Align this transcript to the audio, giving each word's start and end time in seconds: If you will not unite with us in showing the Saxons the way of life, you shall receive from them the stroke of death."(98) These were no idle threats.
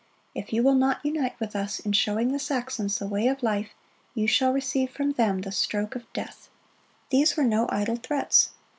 If 0.33 0.51
you 0.51 0.63
will 0.63 0.73
not 0.73 1.05
unite 1.05 1.39
with 1.39 1.55
us 1.55 1.79
in 1.79 1.91
showing 1.91 2.31
the 2.31 2.39
Saxons 2.39 2.97
the 2.97 3.05
way 3.05 3.27
of 3.27 3.43
life, 3.43 3.69
you 4.15 4.25
shall 4.25 4.51
receive 4.51 4.89
from 4.89 5.11
them 5.11 5.41
the 5.41 5.51
stroke 5.51 5.95
of 5.95 6.11
death."(98) 6.13 6.49
These 7.11 7.37
were 7.37 7.43
no 7.43 7.67
idle 7.69 7.97
threats. 7.97 8.49